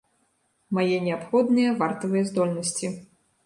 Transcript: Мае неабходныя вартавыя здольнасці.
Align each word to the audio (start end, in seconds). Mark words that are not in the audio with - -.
Мае 0.77 0.97
неабходныя 1.09 1.77
вартавыя 1.85 2.27
здольнасці. 2.33 2.95